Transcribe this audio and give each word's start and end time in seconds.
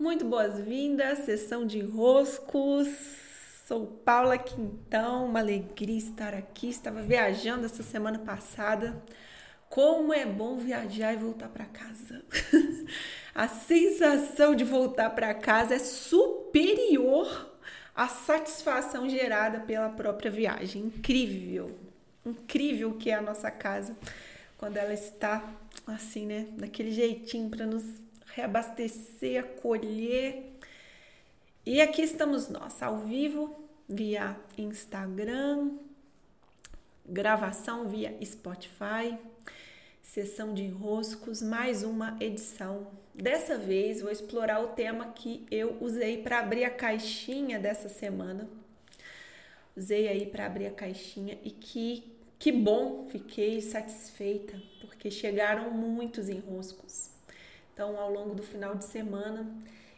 Muito 0.00 0.24
boas-vindas, 0.24 1.18
sessão 1.26 1.66
de 1.66 1.80
roscos. 1.80 2.88
Sou 3.68 3.86
Paula 3.86 4.38
Quintão, 4.38 5.26
uma 5.26 5.40
alegria 5.40 5.98
estar 5.98 6.32
aqui. 6.32 6.70
Estava 6.70 7.02
viajando 7.02 7.66
essa 7.66 7.82
semana 7.82 8.18
passada. 8.18 8.98
Como 9.68 10.10
é 10.14 10.24
bom 10.24 10.56
viajar 10.56 11.12
e 11.12 11.18
voltar 11.18 11.50
para 11.50 11.66
casa. 11.66 12.24
A 13.34 13.46
sensação 13.46 14.54
de 14.54 14.64
voltar 14.64 15.10
para 15.10 15.34
casa 15.34 15.74
é 15.74 15.78
superior 15.78 17.54
à 17.94 18.08
satisfação 18.08 19.06
gerada 19.06 19.60
pela 19.60 19.90
própria 19.90 20.30
viagem. 20.30 20.84
Incrível. 20.84 21.78
Incrível 22.24 22.94
que 22.94 23.10
é 23.10 23.16
a 23.16 23.20
nossa 23.20 23.50
casa 23.50 23.94
quando 24.56 24.78
ela 24.78 24.94
está 24.94 25.42
assim, 25.86 26.24
né, 26.24 26.48
daquele 26.56 26.90
jeitinho 26.90 27.50
para 27.50 27.66
nos 27.66 27.84
reabastecer, 28.40 29.44
acolher. 29.44 30.52
E 31.64 31.80
aqui 31.80 32.02
estamos 32.02 32.48
nós, 32.48 32.82
ao 32.82 32.98
vivo, 32.98 33.54
via 33.86 34.36
Instagram, 34.56 35.72
gravação 37.06 37.88
via 37.88 38.16
Spotify, 38.24 39.18
sessão 40.02 40.54
de 40.54 40.64
enroscos, 40.64 41.42
mais 41.42 41.82
uma 41.82 42.16
edição. 42.18 42.86
Dessa 43.14 43.58
vez 43.58 44.00
vou 44.00 44.10
explorar 44.10 44.60
o 44.60 44.68
tema 44.68 45.12
que 45.12 45.44
eu 45.50 45.76
usei 45.80 46.22
para 46.22 46.38
abrir 46.38 46.64
a 46.64 46.70
caixinha 46.70 47.58
dessa 47.58 47.88
semana. 47.90 48.48
Usei 49.76 50.08
aí 50.08 50.26
para 50.26 50.46
abrir 50.46 50.66
a 50.66 50.72
caixinha 50.72 51.38
e 51.44 51.50
que 51.50 52.16
que 52.38 52.50
bom, 52.50 53.06
fiquei 53.10 53.60
satisfeita, 53.60 54.58
porque 54.80 55.10
chegaram 55.10 55.70
muitos 55.70 56.30
enroscos. 56.30 57.10
Então, 57.80 57.98
ao 57.98 58.12
longo 58.12 58.34
do 58.34 58.42
final 58.42 58.74
de 58.74 58.84
semana, 58.84 59.50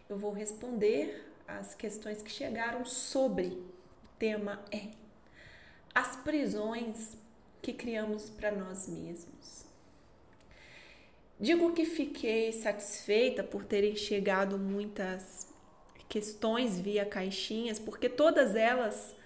eu 0.08 0.16
vou 0.16 0.30
responder 0.30 1.28
as 1.48 1.74
questões 1.74 2.22
que 2.22 2.30
chegaram 2.30 2.84
sobre 2.84 3.46
o 3.48 4.08
tema 4.20 4.64
é 4.70 4.90
as 5.92 6.14
prisões 6.14 7.16
que 7.60 7.72
criamos 7.72 8.30
para 8.30 8.52
nós 8.52 8.86
mesmos. 8.86 9.64
Digo 11.40 11.72
que 11.72 11.84
fiquei 11.84 12.52
satisfeita 12.52 13.42
por 13.42 13.64
terem 13.64 13.96
chegado 13.96 14.56
muitas 14.56 15.48
questões 16.08 16.78
via 16.78 17.04
caixinhas, 17.04 17.80
porque 17.80 18.08
todas 18.08 18.54
elas 18.54 19.16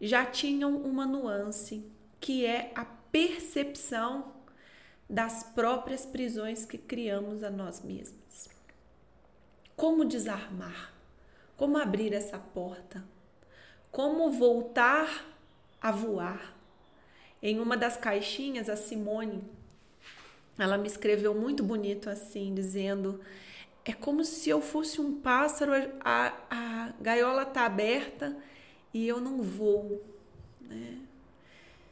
já 0.00 0.24
tinham 0.24 0.76
uma 0.76 1.04
nuance, 1.04 1.84
que 2.20 2.46
é 2.46 2.70
a 2.76 2.84
percepção 2.84 4.32
das 5.08 5.42
próprias 5.42 6.06
prisões 6.06 6.64
que 6.64 6.78
criamos 6.78 7.42
a 7.42 7.50
nós 7.50 7.82
mesmos. 7.82 8.48
Como 9.76 10.04
desarmar? 10.04 10.92
Como 11.56 11.76
abrir 11.76 12.12
essa 12.12 12.38
porta? 12.38 13.04
Como 13.90 14.30
voltar 14.30 15.26
a 15.80 15.90
voar? 15.90 16.54
Em 17.42 17.60
uma 17.60 17.76
das 17.76 17.96
caixinhas, 17.96 18.68
a 18.68 18.76
Simone, 18.76 19.44
ela 20.58 20.78
me 20.78 20.86
escreveu 20.86 21.34
muito 21.34 21.62
bonito 21.62 22.08
assim, 22.08 22.54
dizendo: 22.54 23.20
é 23.84 23.92
como 23.92 24.24
se 24.24 24.48
eu 24.48 24.60
fosse 24.60 25.00
um 25.00 25.20
pássaro, 25.20 25.72
a, 26.00 26.32
a 26.50 26.92
gaiola 27.00 27.42
está 27.42 27.66
aberta 27.66 28.36
e 28.92 29.06
eu 29.06 29.20
não 29.20 29.42
voo. 29.42 30.02
Né? 30.60 31.00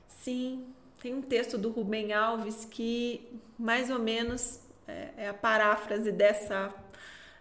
Sim, 0.08 0.64
tem 1.02 1.12
um 1.12 1.20
texto 1.20 1.58
do 1.58 1.68
Rubem 1.68 2.12
Alves 2.12 2.64
que 2.64 3.28
mais 3.58 3.90
ou 3.90 3.98
menos 3.98 4.60
é, 4.86 5.08
é 5.16 5.28
a 5.28 5.34
paráfrase 5.34 6.12
dessa, 6.12 6.72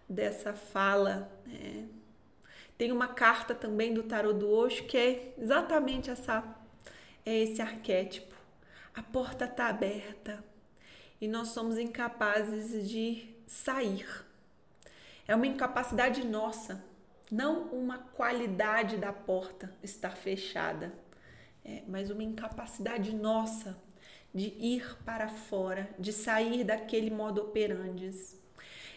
dessa 0.10 0.52
fala. 0.52 1.32
É. 1.48 1.84
Tem 2.76 2.92
uma 2.92 3.08
carta 3.10 3.54
também 3.54 3.94
do 3.94 4.02
Tarot 4.02 4.34
do 4.34 4.50
Osho 4.50 4.86
que 4.86 4.98
é 4.98 5.36
exatamente 5.38 6.10
essa, 6.10 6.44
é 7.24 7.38
esse 7.38 7.62
arquétipo. 7.62 8.34
A 8.96 9.04
porta 9.04 9.46
está 9.46 9.68
aberta 9.68 10.44
e 11.22 11.28
nós 11.28 11.50
somos 11.50 11.78
incapazes 11.78 12.90
de 12.90 13.30
sair. 13.46 14.08
É 15.28 15.36
uma 15.36 15.46
incapacidade 15.46 16.26
nossa, 16.26 16.84
não 17.32 17.66
uma 17.66 18.00
qualidade 18.00 18.98
da 18.98 19.14
porta 19.14 19.72
estar 19.84 20.18
fechada 20.18 20.92
é, 21.64 21.84
mas 21.88 22.10
uma 22.10 22.24
incapacidade 22.24 23.14
nossa 23.14 23.78
de 24.34 24.48
ir 24.60 24.98
para 25.06 25.28
fora, 25.28 25.90
de 26.00 26.14
sair 26.14 26.64
daquele 26.64 27.10
modo 27.10 27.42
operandes, 27.42 28.40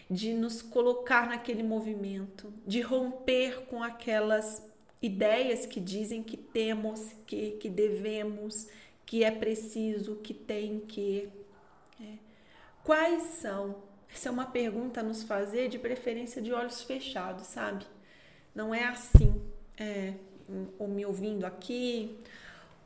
de 0.09 0.33
nos 0.33 0.63
colocar 0.63 1.29
naquele 1.29 1.63
movimento, 1.63 2.53
de 2.67 2.81
romper 2.81 3.67
com 3.67 3.83
aquelas 3.83 4.63
ideias 5.03 5.67
que 5.67 5.81
dizem 5.81 6.23
que 6.23 6.37
temos, 6.37 7.13
que, 7.27 7.53
que 7.53 7.69
devemos, 7.69 8.69
que 9.05 9.25
é 9.25 9.31
preciso, 9.31 10.17
que 10.17 10.33
tem 10.33 10.81
que. 10.81 11.29
É. 12.01 12.19
Quais 12.83 13.23
são? 13.25 13.83
Essa 14.11 14.29
é 14.29 14.33
uma 14.33 14.47
pergunta 14.47 15.01
a 15.01 15.03
nos 15.03 15.25
fazer, 15.25 15.69
de 15.69 15.79
preferência 15.79 16.41
de 16.41 16.53
olhos 16.53 16.83
fechados, 16.83 17.49
sabe? 17.49 17.85
Não 18.55 18.73
é 18.73 18.85
assim, 18.85 19.43
é, 19.77 20.15
ou 20.79 20.87
me 20.87 21.05
ouvindo 21.05 21.45
aqui, 21.45 22.17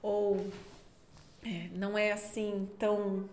ou 0.08 0.38
é, 1.44 1.68
não 1.74 1.98
é 1.98 2.12
assim 2.12 2.66
tão, 2.78 3.28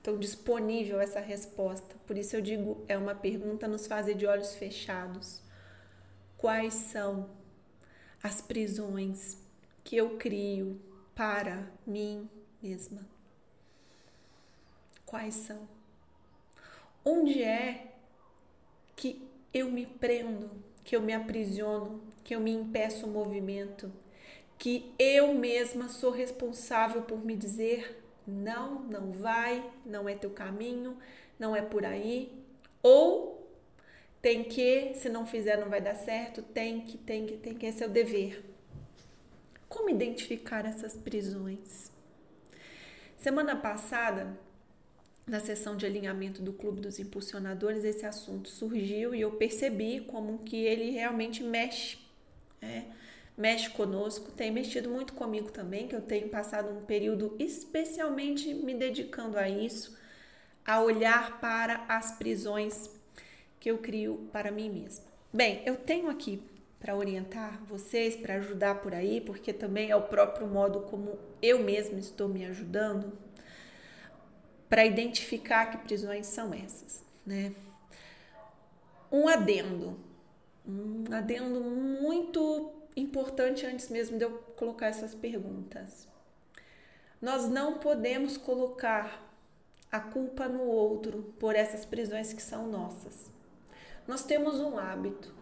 tão 0.00 0.16
disponível 0.16 1.00
essa 1.00 1.18
resposta. 1.18 1.96
Por 2.06 2.16
isso 2.16 2.36
eu 2.36 2.40
digo, 2.40 2.84
é 2.86 2.96
uma 2.96 3.16
pergunta 3.16 3.66
nos 3.66 3.88
fazer 3.88 4.14
de 4.14 4.24
olhos 4.24 4.54
fechados. 4.54 5.42
Quais 6.38 6.74
são 6.74 7.28
as 8.22 8.40
prisões 8.40 9.36
que 9.82 9.96
eu 9.96 10.16
crio 10.18 10.80
para 11.16 11.68
mim 11.84 12.30
mesma? 12.62 13.04
Quais 15.04 15.34
são? 15.34 15.68
Onde 17.04 17.42
é 17.42 17.92
que 18.94 19.28
eu 19.52 19.68
me 19.68 19.84
prendo, 19.84 20.48
que 20.84 20.94
eu 20.94 21.02
me 21.02 21.12
aprisiono, 21.12 22.00
que 22.22 22.36
eu 22.36 22.40
me 22.40 22.52
impeço 22.52 23.04
o 23.04 23.10
movimento, 23.10 23.92
que 24.58 24.92
eu 24.98 25.34
mesma 25.34 25.88
sou 25.88 26.10
responsável 26.10 27.02
por 27.02 27.24
me 27.24 27.36
dizer 27.36 28.02
não, 28.26 28.80
não 28.82 29.12
vai, 29.12 29.68
não 29.84 30.08
é 30.08 30.14
teu 30.14 30.30
caminho, 30.30 30.96
não 31.38 31.54
é 31.56 31.62
por 31.62 31.84
aí, 31.84 32.32
ou 32.82 33.50
tem 34.20 34.44
que, 34.44 34.94
se 34.94 35.08
não 35.08 35.26
fizer 35.26 35.58
não 35.58 35.68
vai 35.68 35.80
dar 35.80 35.96
certo, 35.96 36.42
tem 36.42 36.82
que, 36.82 36.96
tem 36.96 37.26
que, 37.26 37.36
tem 37.36 37.54
que, 37.54 37.66
esse 37.66 37.82
é 37.82 37.86
o 37.86 37.90
dever. 37.90 38.44
Como 39.68 39.90
identificar 39.90 40.64
essas 40.64 40.94
prisões? 40.96 41.90
Semana 43.16 43.56
passada, 43.56 44.38
na 45.26 45.40
sessão 45.40 45.76
de 45.76 45.86
alinhamento 45.86 46.42
do 46.42 46.52
Clube 46.52 46.80
dos 46.80 46.98
Impulsionadores, 46.98 47.84
esse 47.84 48.04
assunto 48.04 48.48
surgiu 48.48 49.14
e 49.14 49.20
eu 49.20 49.32
percebi 49.32 50.00
como 50.00 50.40
que 50.40 50.56
ele 50.56 50.90
realmente 50.90 51.42
mexe. 51.42 51.98
Né? 52.60 52.86
Mexe 53.36 53.70
conosco, 53.70 54.30
tem 54.30 54.50
mexido 54.50 54.90
muito 54.90 55.14
comigo 55.14 55.50
também, 55.50 55.88
que 55.88 55.94
eu 55.94 56.02
tenho 56.02 56.28
passado 56.28 56.70
um 56.70 56.84
período 56.84 57.34
especialmente 57.38 58.52
me 58.52 58.74
dedicando 58.74 59.38
a 59.38 59.48
isso, 59.48 59.98
a 60.64 60.80
olhar 60.80 61.40
para 61.40 61.84
as 61.88 62.12
prisões 62.12 62.90
que 63.58 63.70
eu 63.70 63.78
crio 63.78 64.28
para 64.32 64.50
mim 64.50 64.70
mesma. 64.70 65.04
Bem, 65.32 65.62
eu 65.64 65.76
tenho 65.76 66.10
aqui 66.10 66.42
para 66.78 66.96
orientar 66.96 67.62
vocês, 67.64 68.16
para 68.16 68.34
ajudar 68.34 68.80
por 68.80 68.92
aí, 68.92 69.20
porque 69.20 69.52
também 69.52 69.90
é 69.90 69.96
o 69.96 70.02
próprio 70.02 70.46
modo 70.46 70.80
como 70.80 71.18
eu 71.40 71.62
mesma 71.62 71.98
estou 71.98 72.28
me 72.28 72.44
ajudando 72.44 73.12
para 74.68 74.84
identificar 74.84 75.66
que 75.66 75.78
prisões 75.78 76.26
são 76.26 76.52
essas, 76.52 77.04
né? 77.24 77.52
Um 79.12 79.28
adendo, 79.28 79.96
um 80.66 81.04
adendo 81.12 81.60
muito 81.60 82.72
importante 82.96 83.64
antes 83.66 83.88
mesmo 83.88 84.18
de 84.18 84.24
eu 84.24 84.38
colocar 84.56 84.86
essas 84.86 85.14
perguntas. 85.14 86.06
Nós 87.20 87.48
não 87.48 87.78
podemos 87.78 88.36
colocar 88.36 89.22
a 89.90 90.00
culpa 90.00 90.48
no 90.48 90.62
outro 90.62 91.34
por 91.38 91.54
essas 91.54 91.84
prisões 91.84 92.32
que 92.32 92.42
são 92.42 92.66
nossas. 92.66 93.30
Nós 94.08 94.24
temos 94.24 94.58
um 94.58 94.78
hábito, 94.78 95.32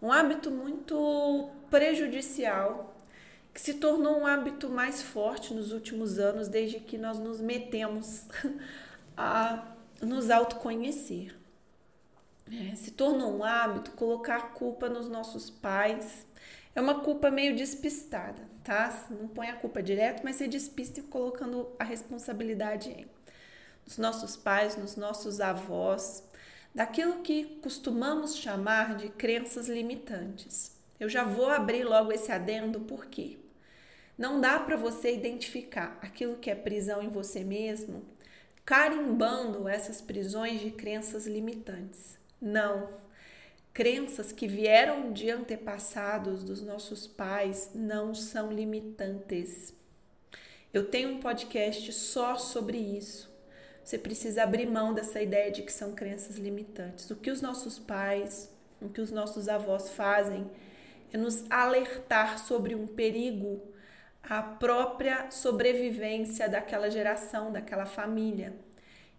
um 0.00 0.12
hábito 0.12 0.50
muito 0.50 1.50
prejudicial, 1.70 2.94
que 3.52 3.60
se 3.60 3.74
tornou 3.74 4.20
um 4.20 4.26
hábito 4.26 4.68
mais 4.68 5.02
forte 5.02 5.52
nos 5.52 5.72
últimos 5.72 6.18
anos, 6.18 6.48
desde 6.48 6.80
que 6.80 6.96
nós 6.96 7.18
nos 7.18 7.40
metemos 7.40 8.26
a 9.16 9.74
nos 10.00 10.30
autoconhecer. 10.30 11.36
É, 12.50 12.74
se 12.74 12.90
tornou 12.90 13.38
um 13.38 13.44
hábito 13.44 13.92
colocar 13.92 14.52
culpa 14.52 14.88
nos 14.88 15.08
nossos 15.08 15.48
pais, 15.48 16.26
é 16.74 16.80
uma 16.80 17.00
culpa 17.00 17.30
meio 17.30 17.54
despistada, 17.54 18.42
tá? 18.64 19.06
Não 19.10 19.28
põe 19.28 19.48
a 19.48 19.56
culpa 19.56 19.82
direto, 19.82 20.22
mas 20.24 20.36
você 20.36 20.48
despista 20.48 21.02
colocando 21.02 21.68
a 21.78 21.84
responsabilidade 21.84 22.90
em 22.90 23.06
nos 23.84 23.98
nossos 23.98 24.36
pais, 24.36 24.76
nos 24.76 24.96
nossos 24.96 25.40
avós, 25.40 26.22
daquilo 26.74 27.20
que 27.20 27.58
costumamos 27.60 28.36
chamar 28.36 28.96
de 28.96 29.08
crenças 29.08 29.68
limitantes. 29.68 30.76
Eu 31.00 31.08
já 31.08 31.24
vou 31.24 31.48
abrir 31.48 31.82
logo 31.82 32.12
esse 32.12 32.30
adendo 32.30 32.80
porque 32.80 33.38
não 34.16 34.40
dá 34.40 34.60
para 34.60 34.76
você 34.76 35.12
identificar 35.12 35.98
aquilo 36.00 36.36
que 36.36 36.48
é 36.48 36.54
prisão 36.54 37.02
em 37.02 37.08
você 37.08 37.42
mesmo 37.42 38.04
carimbando 38.64 39.68
essas 39.68 40.00
prisões 40.00 40.60
de 40.60 40.70
crenças 40.70 41.26
limitantes. 41.26 42.18
Não. 42.40 42.88
Crenças 43.72 44.32
que 44.32 44.46
vieram 44.46 45.14
de 45.14 45.30
antepassados 45.30 46.44
dos 46.44 46.60
nossos 46.60 47.06
pais 47.06 47.70
não 47.74 48.14
são 48.14 48.52
limitantes. 48.52 49.72
Eu 50.74 50.90
tenho 50.90 51.08
um 51.08 51.20
podcast 51.20 51.90
só 51.90 52.36
sobre 52.36 52.76
isso. 52.76 53.32
Você 53.82 53.96
precisa 53.96 54.42
abrir 54.42 54.66
mão 54.66 54.92
dessa 54.92 55.22
ideia 55.22 55.50
de 55.50 55.62
que 55.62 55.72
são 55.72 55.94
crenças 55.94 56.36
limitantes. 56.36 57.10
O 57.10 57.16
que 57.16 57.30
os 57.30 57.40
nossos 57.40 57.78
pais, 57.78 58.54
o 58.78 58.90
que 58.90 59.00
os 59.00 59.10
nossos 59.10 59.48
avós 59.48 59.88
fazem 59.88 60.50
é 61.10 61.16
nos 61.16 61.50
alertar 61.50 62.38
sobre 62.38 62.74
um 62.74 62.86
perigo 62.86 63.72
à 64.22 64.42
própria 64.42 65.30
sobrevivência 65.30 66.46
daquela 66.46 66.90
geração, 66.90 67.50
daquela 67.50 67.86
família. 67.86 68.54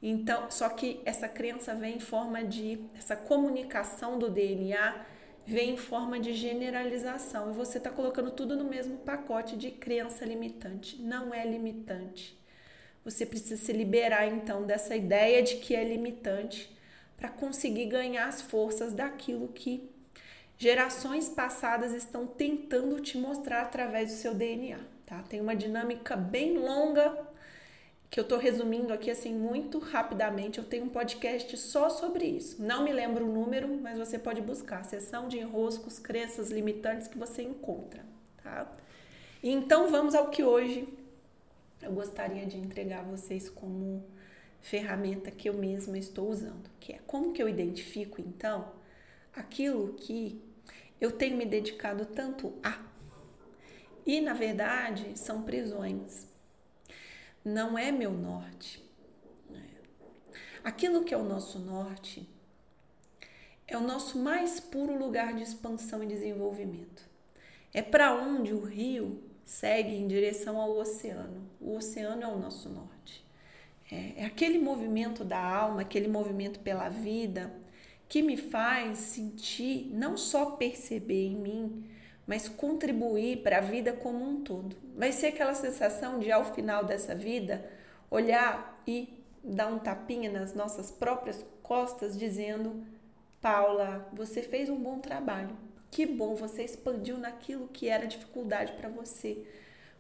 Então, 0.06 0.52
só 0.52 0.68
que 0.68 1.00
essa 1.06 1.30
crença 1.30 1.74
vem 1.74 1.96
em 1.96 2.00
forma 2.02 2.44
de 2.44 2.78
essa 2.94 3.16
comunicação 3.16 4.20
do 4.20 4.30
DNA 4.30 5.06
vem 5.46 5.72
em 5.72 5.78
forma 5.78 6.20
de 6.20 6.34
generalização 6.34 7.52
e 7.52 7.54
você 7.54 7.78
está 7.78 7.90
colocando 7.90 8.32
tudo 8.32 8.56
no 8.56 8.66
mesmo 8.66 8.98
pacote 8.98 9.58
de 9.58 9.72
crença 9.72 10.26
limitante. 10.26 11.02
Não 11.02 11.34
é 11.34 11.46
limitante. 11.46 12.38
Você 13.06 13.26
precisa 13.26 13.58
se 13.58 13.72
liberar 13.72 14.28
então 14.28 14.64
dessa 14.64 14.94
ideia 14.94 15.42
de 15.42 15.56
que 15.56 15.74
é 15.74 15.84
limitante 15.84 16.70
para 17.16 17.30
conseguir 17.30 17.86
ganhar 17.86 18.28
as 18.28 18.42
forças 18.42 18.94
daquilo 18.94 19.50
que 19.50 19.90
gerações 20.58 21.30
passadas 21.30 21.94
estão 21.94 22.28
tentando 22.28 23.00
te 23.00 23.18
mostrar 23.18 23.62
através 23.62 24.12
do 24.12 24.18
seu 24.18 24.34
DNA, 24.34 24.80
tá? 25.06 25.24
Tem 25.24 25.40
uma 25.40 25.56
dinâmica 25.56 26.16
bem 26.16 26.58
longa 26.58 27.33
que 28.13 28.19
eu 28.19 28.21
estou 28.24 28.38
resumindo 28.38 28.94
aqui 28.94 29.10
assim 29.10 29.33
muito 29.33 29.80
rapidamente. 29.80 30.60
Eu 30.60 30.63
tenho 30.63 30.86
um 30.86 30.89
podcast 30.89 31.57
só 31.57 31.89
sobre 31.89 32.25
isso. 32.25 32.62
Não 32.62 32.83
me 32.83 32.94
lembro 32.94 33.25
o 33.25 33.33
número, 33.33 33.68
mas 33.81 33.98
você 33.98 34.19
pode 34.19 34.39
buscar 34.39 34.86
sessão 34.86 35.27
de 35.27 35.39
enroscos, 35.39 35.98
crenças 35.98 36.51
limitantes 36.51 37.07
que 37.07 37.18
você 37.18 37.42
encontra, 37.42 38.06
tá? 38.44 38.71
Então 39.42 39.89
vamos 39.89 40.13
ao 40.13 40.30
que 40.30 40.44
hoje 40.44 40.88
eu 41.81 41.92
gostaria 41.92 42.45
de 42.45 42.56
entregar 42.56 43.00
a 43.00 43.01
vocês 43.01 43.50
como 43.50 44.06
ferramenta 44.62 45.31
que 45.31 45.50
eu 45.50 45.56
mesma 45.56 45.98
estou 45.98 46.30
usando, 46.30 46.69
que 46.80 46.94
é 46.94 47.00
como 47.07 47.33
que 47.33 47.42
eu 47.42 47.50
identifico 47.50 48.21
então 48.21 48.74
aquilo 49.36 49.92
que 49.94 50.39
eu 51.01 51.12
tenho 51.12 51.36
me 51.36 51.48
dedicado 51.48 52.06
tanto 52.06 52.54
a. 52.62 52.77
E 54.06 54.21
na 54.21 54.36
verdade 54.36 55.18
são 55.18 55.42
prisões 55.42 56.31
não 57.44 57.78
é 57.78 57.92
meu 57.92 58.12
norte. 58.12 58.84
Aquilo 60.63 61.04
que 61.04 61.13
é 61.13 61.18
o 61.18 61.24
nosso 61.24 61.60
norte 61.60 62.28
é 63.68 63.78
o 63.78 63.81
nosso 63.81 64.18
mais 64.18 64.60
puro 64.60 64.98
lugar 64.98 65.34
de 65.34 65.42
expansão 65.42 66.01
e 66.01 66.07
desenvolvimento. 66.07 67.04
É 67.74 67.81
para 67.81 68.13
onde 68.13 68.54
o 68.54 68.63
rio 68.63 69.22
segue 69.44 69.94
em 69.94 70.07
direção 70.07 70.60
ao 70.62 70.78
oceano. 70.78 71.50
O 71.60 71.75
oceano 71.75 72.24
é 72.24 72.28
o 72.28 72.38
nosso 72.38 72.69
norte. 72.69 73.25
É, 73.92 74.22
é 74.22 74.25
aquele 74.25 74.57
movimento 74.57 75.25
da 75.25 75.39
alma, 75.39 75.81
aquele 75.81 76.07
movimento 76.07 76.60
pela 76.60 76.88
vida 76.88 77.54
que 78.07 78.22
me 78.22 78.38
faz 78.38 79.00
sentir, 79.00 79.89
não 79.92 80.16
só 80.16 80.51
perceber 80.51 81.28
em 81.28 81.36
mim, 81.36 81.84
mas 82.25 82.48
contribuir 82.48 83.44
para 83.44 83.58
a 83.58 83.62
vida 83.62 83.94
como 83.94 84.24
um 84.24 84.42
todo. 84.42 84.75
Vai 84.96 85.12
ser 85.12 85.28
aquela 85.28 85.54
sensação 85.54 86.20
de, 86.20 86.31
ao 86.31 86.54
final 86.54 86.84
dessa 86.84 87.14
vida, 87.14 87.70
olhar 88.10 88.81
e 88.88 89.22
dar 89.44 89.68
um 89.68 89.80
tapinha 89.80 90.31
nas 90.31 90.54
nossas 90.54 90.90
próprias 90.92 91.46
costas, 91.62 92.18
dizendo: 92.18 92.84
Paula, 93.42 94.08
você 94.14 94.42
fez 94.42 94.70
um 94.70 94.78
bom 94.78 95.00
trabalho. 95.00 95.58
Que 95.92 96.06
bom, 96.06 96.34
você 96.34 96.64
expandiu 96.64 97.18
naquilo 97.18 97.68
que 97.68 97.88
era 97.88 98.08
dificuldade 98.08 98.74
para 98.74 98.90
você. 98.90 99.46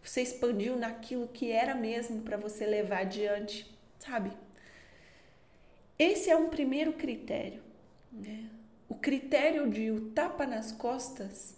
Você 0.01 0.21
expandiu 0.21 0.75
naquilo 0.75 1.27
que 1.27 1.51
era 1.51 1.75
mesmo 1.75 2.21
para 2.21 2.35
você 2.35 2.65
levar 2.65 3.01
adiante, 3.01 3.71
sabe? 3.99 4.31
Esse 5.97 6.29
é 6.29 6.35
um 6.35 6.49
primeiro 6.49 6.93
critério. 6.93 7.61
Né? 8.11 8.49
O 8.89 8.95
critério 8.95 9.69
de 9.69 9.91
o 9.91 10.09
tapa 10.09 10.45
nas 10.45 10.71
costas 10.71 11.55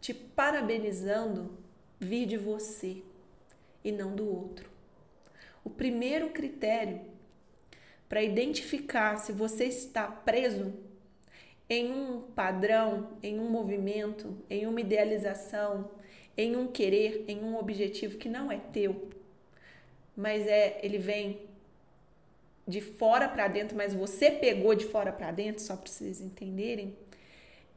te 0.00 0.14
parabenizando 0.14 1.56
vir 1.98 2.26
de 2.26 2.36
você 2.36 3.02
e 3.82 3.90
não 3.90 4.14
do 4.14 4.28
outro. 4.28 4.70
O 5.64 5.70
primeiro 5.70 6.30
critério 6.30 7.00
para 8.08 8.22
identificar 8.22 9.16
se 9.16 9.32
você 9.32 9.64
está 9.64 10.06
preso 10.06 10.72
em 11.68 11.90
um 11.92 12.22
padrão, 12.22 13.18
em 13.22 13.40
um 13.40 13.50
movimento, 13.50 14.36
em 14.48 14.66
uma 14.66 14.80
idealização, 14.80 15.90
em 16.36 16.54
um 16.54 16.68
querer, 16.68 17.24
em 17.26 17.42
um 17.42 17.56
objetivo 17.58 18.18
que 18.18 18.28
não 18.28 18.52
é 18.52 18.58
teu, 18.58 19.08
mas 20.16 20.46
é 20.46 20.78
ele 20.82 20.98
vem 20.98 21.40
de 22.66 22.80
fora 22.80 23.28
para 23.28 23.48
dentro, 23.48 23.76
mas 23.76 23.94
você 23.94 24.30
pegou 24.30 24.74
de 24.74 24.84
fora 24.84 25.12
para 25.12 25.30
dentro, 25.30 25.62
só 25.62 25.76
para 25.76 25.90
vocês 25.90 26.20
entenderem 26.20 26.96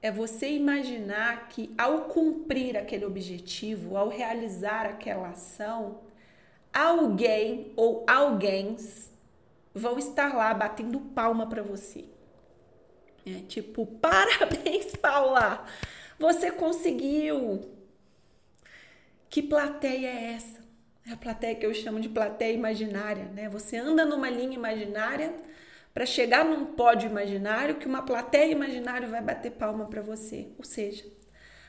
é 0.01 0.11
você 0.11 0.49
imaginar 0.49 1.49
que 1.49 1.73
ao 1.77 2.05
cumprir 2.05 2.77
aquele 2.77 3.05
objetivo, 3.05 3.97
ao 3.97 4.07
realizar 4.07 4.85
aquela 4.85 5.29
ação, 5.29 5.99
alguém 6.73 7.73
ou 7.75 8.05
alguém 8.07 8.77
vão 9.73 9.97
estar 9.97 10.35
lá 10.35 10.53
batendo 10.53 10.99
palma 10.99 11.47
para 11.47 11.61
você. 11.61 12.05
É 13.25 13.41
tipo, 13.47 13.85
parabéns, 14.01 14.95
Paula! 14.95 15.65
Você 16.17 16.51
conseguiu! 16.51 17.61
Que 19.29 19.43
plateia 19.43 20.07
é 20.07 20.33
essa? 20.33 20.59
É 21.07 21.11
a 21.11 21.17
plateia 21.17 21.55
que 21.55 21.65
eu 21.65 21.73
chamo 21.73 21.99
de 21.99 22.09
plateia 22.09 22.53
imaginária, 22.53 23.25
né? 23.25 23.47
Você 23.49 23.77
anda 23.77 24.05
numa 24.05 24.29
linha 24.29 24.55
imaginária 24.55 25.33
para 25.93 26.05
chegar 26.05 26.45
num 26.45 26.65
pódio 26.65 27.09
imaginário 27.09 27.77
que 27.77 27.87
uma 27.87 28.03
plateia 28.03 28.51
imaginária 28.51 29.07
vai 29.07 29.21
bater 29.21 29.51
palma 29.51 29.85
para 29.85 30.01
você. 30.01 30.49
Ou 30.57 30.63
seja, 30.63 31.05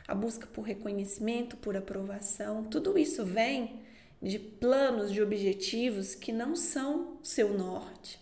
a 0.07 0.15
busca 0.15 0.47
por 0.47 0.63
reconhecimento, 0.63 1.57
por 1.57 1.77
aprovação, 1.77 2.65
tudo 2.65 2.99
isso 2.99 3.25
vem 3.25 3.81
de 4.23 4.39
planos, 4.39 5.13
de 5.13 5.23
objetivos 5.23 6.15
que 6.15 6.33
não 6.33 6.55
são 6.55 7.19
seu 7.23 7.57
norte. 7.57 8.21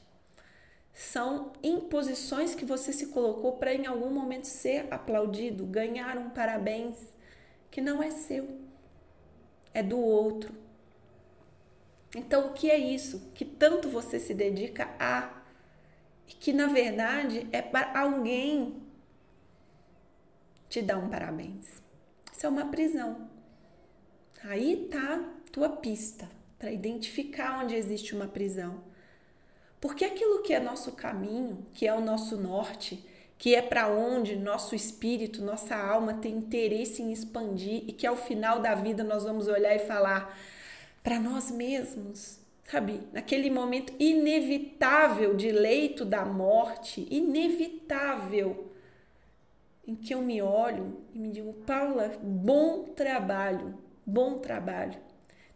São 0.93 1.53
imposições 1.63 2.55
que 2.55 2.65
você 2.65 2.93
se 2.93 3.07
colocou 3.07 3.57
para 3.57 3.73
em 3.73 3.87
algum 3.87 4.11
momento 4.11 4.47
ser 4.47 4.87
aplaudido, 4.91 5.65
ganhar 5.65 6.19
um 6.19 6.31
parabéns 6.31 6.97
que 7.71 7.81
não 7.81 8.03
é 8.03 8.11
seu, 8.11 8.49
é 9.73 9.83
do 9.83 9.99
outro. 9.99 10.53
Então, 12.17 12.49
o 12.49 12.53
que 12.53 12.71
é 12.71 12.79
isso? 12.79 13.31
Que 13.35 13.45
tanto 13.45 13.89
você 13.89 14.19
se 14.19 14.35
dedica 14.35 14.89
a 14.99 15.38
que 16.37 16.53
na 16.53 16.67
verdade 16.67 17.47
é 17.53 17.63
para 17.63 17.99
alguém 17.99 18.83
te 20.69 20.83
dar 20.83 20.99
um 20.99 21.09
parabéns. 21.09 21.83
Isso 22.33 22.47
é 22.47 22.49
uma 22.49 22.67
prisão. 22.67 23.29
Aí 24.45 24.89
tá 24.91 25.25
tua 25.51 25.69
pista 25.69 26.29
para 26.59 26.71
identificar 26.71 27.63
onde 27.63 27.75
existe 27.75 28.15
uma 28.15 28.27
prisão. 28.27 28.83
Porque 29.81 30.05
aquilo 30.05 30.43
que 30.43 30.53
é 30.53 30.61
nosso 30.61 30.93
caminho, 30.93 31.67
que 31.73 31.87
é 31.87 31.95
o 31.95 32.01
nosso 32.01 32.37
norte, 32.37 33.05
que 33.39 33.55
é 33.55 33.63
para 33.63 33.89
onde 33.89 34.35
nosso 34.35 34.75
espírito, 34.75 35.41
nossa 35.43 35.77
alma 35.77 36.15
tem 36.15 36.35
interesse 36.35 37.01
em 37.01 37.13
expandir 37.13 37.85
e 37.87 37.93
que 37.93 38.07
ao 38.07 38.17
final 38.17 38.61
da 38.61 38.75
vida 38.75 39.05
nós 39.05 39.23
vamos 39.23 39.47
olhar 39.47 39.75
e 39.75 39.79
falar 39.79 40.37
para 41.03 41.21
nós 41.21 41.51
mesmos, 41.51 42.41
sabe? 42.71 43.01
Naquele 43.13 43.51
momento 43.51 43.93
inevitável 43.99 45.35
de 45.35 45.51
leito 45.51 46.05
da 46.05 46.25
morte, 46.25 47.07
inevitável, 47.11 48.73
em 49.87 49.95
que 49.95 50.15
eu 50.15 50.21
me 50.21 50.43
olho 50.43 50.99
e 51.15 51.19
me 51.19 51.31
digo, 51.31 51.53
Paula, 51.67 52.13
bom 52.23 52.85
trabalho, 52.95 53.75
bom 54.05 54.39
trabalho. 54.39 54.99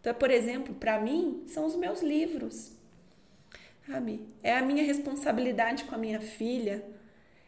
Então, 0.00 0.14
por 0.14 0.30
exemplo, 0.30 0.74
para 0.74 0.98
mim, 0.98 1.44
são 1.46 1.66
os 1.66 1.76
meus 1.76 2.02
livros, 2.02 2.72
sabe? 3.86 4.26
É 4.42 4.56
a 4.56 4.62
minha 4.62 4.82
responsabilidade 4.82 5.84
com 5.84 5.94
a 5.94 5.98
minha 5.98 6.20
filha. 6.20 6.82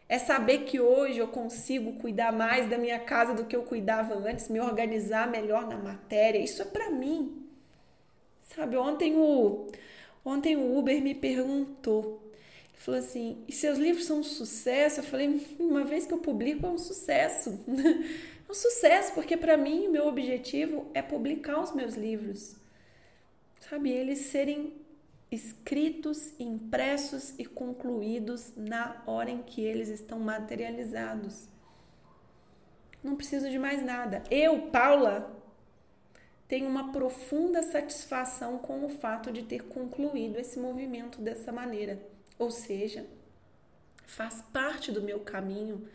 É 0.07 0.19
saber 0.19 0.59
que 0.59 0.79
hoje 0.79 1.17
eu 1.17 1.27
consigo 1.27 1.93
cuidar 1.93 2.31
mais 2.31 2.69
da 2.69 2.77
minha 2.77 2.99
casa 2.99 3.33
do 3.33 3.45
que 3.45 3.55
eu 3.55 3.63
cuidava 3.63 4.13
antes, 4.13 4.47
me 4.47 4.59
organizar 4.59 5.27
melhor 5.27 5.67
na 5.67 5.77
matéria. 5.77 6.37
Isso 6.37 6.61
é 6.61 6.65
para 6.65 6.91
mim. 6.91 7.44
Sabe, 8.45 8.77
ontem 8.77 9.15
o, 9.17 9.67
ontem 10.23 10.55
o 10.55 10.77
Uber 10.77 11.01
me 11.01 11.13
perguntou: 11.13 12.31
falou 12.75 12.99
assim: 12.99 13.43
e 13.47 13.51
seus 13.51 13.77
livros 13.77 14.05
são 14.05 14.19
um 14.19 14.23
sucesso? 14.23 14.99
Eu 14.99 15.03
falei: 15.03 15.45
uma 15.59 15.83
vez 15.83 16.05
que 16.05 16.13
eu 16.13 16.19
publico 16.19 16.65
é 16.65 16.69
um 16.69 16.77
sucesso. 16.77 17.59
é 17.67 18.51
um 18.51 18.53
sucesso, 18.53 19.13
porque 19.13 19.35
para 19.35 19.57
mim, 19.57 19.89
meu 19.89 20.07
objetivo 20.07 20.89
é 20.93 21.01
publicar 21.01 21.59
os 21.61 21.73
meus 21.73 21.95
livros. 21.95 22.55
Sabe? 23.59 23.89
Eles 23.89 24.19
serem 24.19 24.73
escritos, 25.31 26.31
impressos 26.39 27.33
e 27.39 27.45
concluídos 27.45 28.53
na 28.55 29.01
hora 29.07 29.31
em 29.31 29.41
que 29.41 29.61
eles 29.61 29.89
estão 29.89 30.19
materializados. 30.19 31.47
Não 33.03 33.15
preciso 33.15 33.49
de 33.49 33.57
mais 33.57 33.83
nada. 33.83 34.23
Eu, 34.29 34.67
Paula, 34.67 35.34
tenho 36.47 36.67
uma 36.67 36.91
profunda 36.91 37.63
satisfação 37.63 38.57
com 38.59 38.85
o 38.85 38.89
fato 38.89 39.31
de 39.31 39.43
ter 39.43 39.63
concluído 39.63 40.37
esse 40.37 40.59
movimento 40.59 41.21
dessa 41.21 41.51
maneira. 41.51 41.99
Ou 42.37 42.51
seja, 42.51 43.05
faz 44.05 44.41
parte 44.53 44.91
do 44.91 45.01
meu 45.01 45.21
caminho 45.21 45.87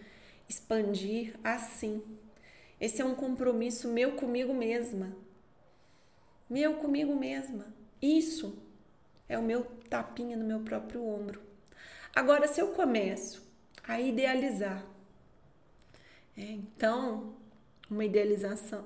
expandir 0.48 1.34
assim. 1.44 2.02
Esse 2.80 3.00
é 3.00 3.04
um 3.04 3.14
compromisso 3.14 3.88
meu 3.88 4.16
comigo 4.16 4.52
mesma. 4.52 5.16
Meu 6.48 6.74
comigo 6.74 7.14
mesma. 7.14 7.72
Isso 8.02 8.58
é 9.28 9.38
o 9.38 9.42
meu 9.42 9.64
tapinha 9.88 10.36
no 10.36 10.44
meu 10.44 10.60
próprio 10.60 11.06
ombro. 11.06 11.40
Agora, 12.14 12.48
se 12.48 12.60
eu 12.60 12.72
começo 12.72 13.48
a 13.86 14.00
idealizar, 14.00 14.84
é, 16.36 16.42
então, 16.42 17.36
uma 17.88 18.04
idealização, 18.04 18.84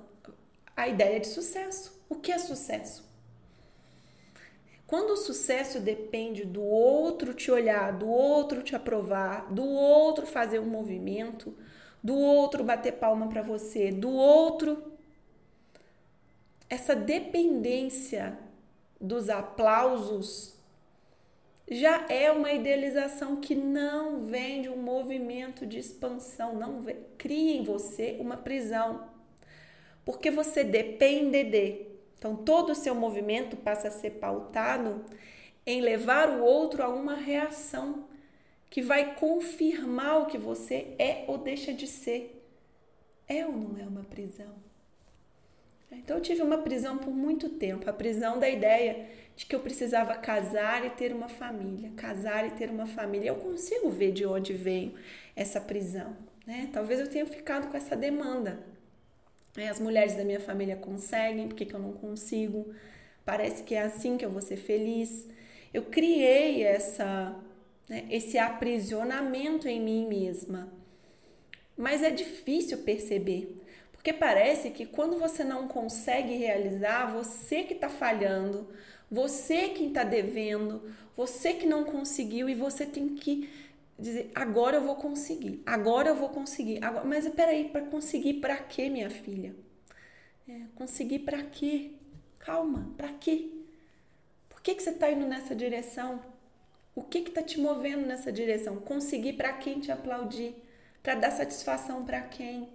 a 0.77 0.89
ideia 0.89 1.21
de 1.21 1.29
sucesso. 1.29 2.01
O 2.09 2.17
que 2.17 2.33
é 2.33 2.39
sucesso? 2.39 3.05
Quando 4.87 5.11
o 5.11 5.17
sucesso 5.17 5.81
depende 5.81 6.45
do 6.45 6.63
outro 6.63 7.33
te 7.33 7.51
olhar, 7.51 7.93
do 7.93 8.09
outro 8.09 8.63
te 8.63 8.77
aprovar, 8.77 9.53
do 9.53 9.65
outro 9.65 10.27
fazer 10.27 10.59
um 10.59 10.67
movimento, 10.67 11.57
do 12.03 12.15
outro 12.17 12.63
bater 12.63 12.93
palma 12.93 13.29
para 13.29 13.43
você, 13.43 13.91
do 13.91 14.11
outro 14.11 14.93
essa 16.69 16.95
dependência 16.95 18.39
dos 19.01 19.29
aplausos 19.29 20.55
já 21.71 22.07
é 22.09 22.31
uma 22.31 22.53
idealização 22.53 23.37
que 23.37 23.55
não 23.55 24.25
vem 24.25 24.63
de 24.63 24.69
um 24.69 24.77
movimento 24.77 25.67
de 25.67 25.79
expansão, 25.79 26.55
não 26.55 26.81
vem, 26.81 26.97
cria 27.17 27.57
em 27.57 27.65
você 27.65 28.17
uma 28.21 28.37
prisão. 28.37 29.09
Porque 30.05 30.31
você 30.31 30.63
depende 30.63 31.45
de 31.45 31.95
então, 32.25 32.37
todo 32.37 32.71
o 32.71 32.75
seu 32.75 32.95
movimento 32.95 33.55
passa 33.55 33.89
a 33.89 33.91
ser 33.91 34.13
pautado 34.13 35.05
em 35.67 35.83
levar 35.83 36.31
o 36.31 36.43
outro 36.43 36.83
a 36.83 36.89
uma 36.89 37.15
reação 37.15 38.09
que 38.71 38.81
vai 38.81 39.15
confirmar 39.15 40.23
o 40.23 40.27
que 40.27 40.39
você 40.39 40.95
é 40.99 41.27
ou 41.29 41.37
deixa 41.37 41.71
de 41.71 41.87
ser. 41.87 42.43
É 43.29 43.45
ou 43.45 43.53
não 43.53 43.79
é 43.79 43.87
uma 43.87 44.05
prisão? 44.05 44.55
Então, 45.93 46.17
eu 46.17 46.23
tive 46.23 46.41
uma 46.41 46.57
prisão 46.57 46.97
por 46.97 47.13
muito 47.13 47.51
tempo 47.51 47.91
a 47.91 47.93
prisão 47.93 48.39
da 48.39 48.49
ideia 48.49 49.07
de 49.37 49.45
que 49.45 49.55
eu 49.55 49.61
precisava 49.61 50.15
casar 50.15 50.83
e 50.87 50.89
ter 50.89 51.13
uma 51.13 51.29
família. 51.29 51.93
Casar 51.95 52.47
e 52.47 52.53
ter 52.53 52.71
uma 52.71 52.87
família. 52.87 53.29
Eu 53.29 53.37
consigo 53.37 53.91
ver 53.91 54.13
de 54.13 54.25
onde 54.25 54.55
veio 54.55 54.95
essa 55.37 55.61
prisão. 55.61 56.17
Né? 56.47 56.71
Talvez 56.73 57.01
eu 57.01 57.11
tenha 57.11 57.27
ficado 57.27 57.69
com 57.71 57.77
essa 57.77 57.95
demanda. 57.95 58.73
As 59.57 59.79
mulheres 59.79 60.15
da 60.15 60.25
minha 60.25 60.41
família 60.41 60.77
conseguem, 60.77 61.49
por 61.49 61.55
que, 61.55 61.65
que 61.65 61.75
eu 61.75 61.81
não 61.81 61.93
consigo? 61.93 62.75
Parece 63.25 63.63
que 63.63 63.75
é 63.75 63.83
assim 63.83 64.17
que 64.17 64.25
eu 64.25 64.31
vou 64.31 64.43
ser 64.43 64.57
feliz. 64.57 65.29
Eu 65.73 65.85
criei 65.85 66.63
essa, 66.63 67.35
né, 67.89 68.05
esse 68.11 68.37
aprisionamento 68.37 69.69
em 69.69 69.81
mim 69.81 70.07
mesma. 70.09 70.73
Mas 71.77 72.03
é 72.03 72.11
difícil 72.11 72.79
perceber, 72.79 73.57
porque 73.93 74.13
parece 74.13 74.71
que 74.71 74.87
quando 74.87 75.19
você 75.19 75.43
não 75.43 75.67
consegue 75.67 76.37
realizar, 76.37 77.13
você 77.13 77.65
que 77.65 77.75
está 77.75 77.89
falhando, 77.89 78.69
você 79.11 79.69
que 79.69 79.87
está 79.87 80.05
devendo, 80.05 80.83
você 81.17 81.53
que 81.55 81.67
não 81.67 81.85
conseguiu 81.85 82.49
e 82.49 82.55
você 82.55 82.87
tem 82.87 83.09
que 83.15 83.49
dizer 83.99 84.31
agora 84.35 84.77
eu 84.77 84.83
vou 84.83 84.97
conseguir, 84.97 85.63
agora 85.65 86.11
eu 86.11 86.17
vou 86.17 86.29
conseguir. 86.29 86.83
Agora, 86.83 87.05
mas 87.05 87.29
peraí, 87.29 87.69
para 87.69 87.83
conseguir 87.83 88.35
para 88.35 88.57
quê, 88.57 88.89
minha 88.89 89.11
filha? 89.11 89.55
É, 90.49 90.63
conseguir 90.75 91.21
para 91.21 91.43
quê? 91.43 91.93
Calma, 92.39 92.93
para 92.97 93.13
quê? 93.13 93.51
Por 94.49 94.61
que, 94.61 94.75
que 94.75 94.83
você 94.83 94.91
está 94.91 95.11
indo 95.11 95.27
nessa 95.27 95.55
direção? 95.55 96.21
O 96.95 97.03
que 97.03 97.19
está 97.19 97.43
te 97.43 97.59
movendo 97.59 98.07
nessa 98.07 98.31
direção? 98.31 98.77
Conseguir 98.77 99.35
para 99.35 99.53
quem 99.55 99.81
te 99.81 99.91
aplaudir? 99.91 100.55
Para 101.03 101.15
dar 101.17 101.31
satisfação 101.31 102.05
para 102.05 102.21
quem? 102.23 102.69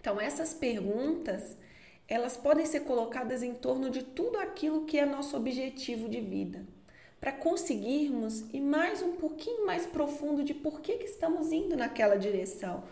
Então, 0.00 0.20
essas 0.20 0.52
perguntas, 0.52 1.56
elas 2.06 2.36
podem 2.36 2.66
ser 2.66 2.80
colocadas 2.80 3.42
em 3.42 3.54
torno 3.54 3.90
de 3.90 4.02
tudo 4.02 4.38
aquilo 4.38 4.84
que 4.84 4.98
é 4.98 5.06
nosso 5.06 5.36
objetivo 5.36 6.08
de 6.08 6.20
vida 6.20 6.73
para 7.24 7.32
conseguirmos 7.32 8.44
ir 8.52 8.60
mais 8.60 9.00
um 9.00 9.12
pouquinho 9.12 9.64
mais 9.64 9.86
profundo 9.86 10.44
de 10.44 10.52
por 10.52 10.82
que, 10.82 10.98
que 10.98 11.06
estamos 11.06 11.52
indo 11.52 11.74
naquela 11.74 12.16
direção. 12.16 12.84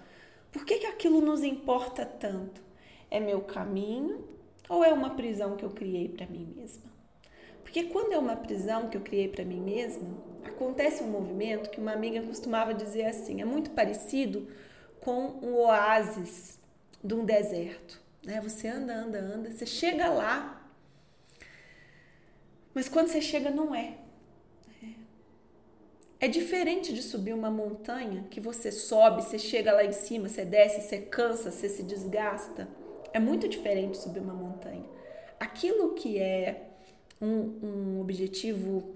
Por 0.51 0.65
que, 0.65 0.79
que 0.79 0.87
aquilo 0.87 1.21
nos 1.21 1.43
importa 1.43 2.07
tanto? 2.07 2.63
É 3.11 3.21
meu 3.21 3.43
caminho 3.43 4.27
ou 4.71 4.83
é 4.83 4.91
uma 4.91 5.11
prisão 5.11 5.55
que 5.55 5.63
eu 5.63 5.69
criei 5.69 6.09
para 6.09 6.27
mim 6.27 6.51
mesma? 6.57 6.91
Porque 7.63 7.85
quando 7.85 8.15
é 8.15 8.19
uma 8.19 8.35
prisão 8.35 8.89
que 8.89 8.97
eu 8.97 9.03
criei 9.03 9.29
para 9.29 9.45
mim 9.45 9.61
mesma, 9.61 10.09
acontece 10.43 11.03
um 11.03 11.11
movimento 11.11 11.69
que 11.69 11.79
uma 11.79 11.93
amiga 11.93 12.23
costumava 12.23 12.73
dizer 12.73 13.05
assim: 13.05 13.43
é 13.43 13.45
muito 13.45 13.73
parecido 13.73 14.49
com 14.99 15.27
um 15.43 15.57
oásis 15.57 16.59
de 17.05 17.13
um 17.13 17.23
deserto. 17.23 18.01
Né? 18.25 18.41
Você 18.41 18.67
anda, 18.67 18.95
anda, 18.95 19.19
anda, 19.19 19.51
você 19.51 19.67
chega 19.67 20.09
lá, 20.09 20.67
mas 22.73 22.89
quando 22.89 23.09
você 23.09 23.21
chega, 23.21 23.51
não 23.51 23.75
é. 23.75 23.99
É 26.23 26.29
diferente 26.29 26.93
de 26.93 27.03
subir 27.03 27.35
uma 27.35 27.51
montanha 27.51 28.25
que 28.31 28.39
você 28.39 28.71
sobe, 28.71 29.25
você 29.25 29.41
chega 29.41 29.73
lá 29.73 29.85
em 29.85 29.91
cima, 29.91 30.29
você 30.29 30.45
desce, 30.45 30.81
você 30.81 31.01
cansa, 31.01 31.51
você 31.51 31.69
se 31.69 31.83
desgasta. 31.83 32.69
É 33.13 33.19
muito 33.19 33.49
diferente 33.49 33.99
subir 33.99 34.21
uma 34.21 34.33
montanha. 34.33 34.85
Aquilo 35.41 35.95
que 35.95 36.21
é 36.21 36.69
um, 37.21 37.59
um 37.61 38.01
objetivo 38.01 38.95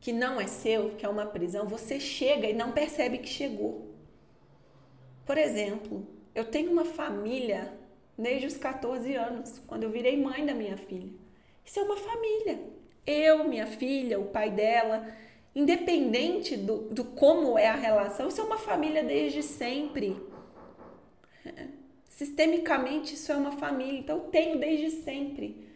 que 0.00 0.14
não 0.14 0.40
é 0.40 0.46
seu, 0.46 0.94
que 0.96 1.04
é 1.04 1.08
uma 1.10 1.26
prisão, 1.26 1.66
você 1.66 2.00
chega 2.00 2.48
e 2.48 2.54
não 2.54 2.72
percebe 2.72 3.18
que 3.18 3.28
chegou. 3.28 3.94
Por 5.26 5.36
exemplo, 5.36 6.06
eu 6.34 6.46
tenho 6.46 6.72
uma 6.72 6.86
família 6.86 7.70
desde 8.16 8.46
os 8.46 8.56
14 8.56 9.14
anos, 9.14 9.60
quando 9.66 9.82
eu 9.82 9.90
virei 9.90 10.16
mãe 10.16 10.46
da 10.46 10.54
minha 10.54 10.78
filha. 10.78 11.10
Isso 11.62 11.78
é 11.78 11.82
uma 11.82 11.98
família. 11.98 12.60
Eu, 13.06 13.46
minha 13.46 13.66
filha, 13.66 14.18
o 14.18 14.24
pai 14.24 14.50
dela 14.50 15.06
independente 15.56 16.54
do, 16.54 16.82
do 16.90 17.02
como 17.02 17.58
é 17.58 17.66
a 17.66 17.74
relação, 17.74 18.28
isso 18.28 18.42
é 18.42 18.44
uma 18.44 18.58
família 18.58 19.02
desde 19.02 19.42
sempre. 19.42 20.14
É. 21.46 21.68
Sistemicamente, 22.10 23.14
isso 23.14 23.32
é 23.32 23.36
uma 23.36 23.52
família, 23.52 23.98
então 23.98 24.18
eu 24.18 24.24
tenho 24.24 24.60
desde 24.60 24.90
sempre. 25.02 25.66